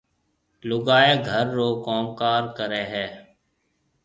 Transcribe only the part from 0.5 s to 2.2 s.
لُگائيَ گھر رو ڪوم